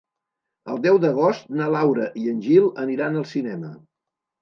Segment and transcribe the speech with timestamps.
[0.75, 3.75] El deu d'agost na Laura i en Gil aniran al cinema.